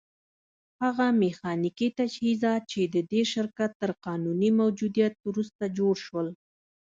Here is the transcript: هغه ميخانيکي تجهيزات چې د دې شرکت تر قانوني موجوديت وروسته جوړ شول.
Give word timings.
هغه 0.83 1.05
ميخانيکي 1.21 1.87
تجهيزات 1.99 2.61
چې 2.71 2.81
د 2.93 2.95
دې 3.11 3.21
شرکت 3.33 3.71
تر 3.81 3.91
قانوني 4.05 4.49
موجوديت 4.59 5.13
وروسته 5.27 5.63
جوړ 5.77 5.95
شول. 6.05 6.27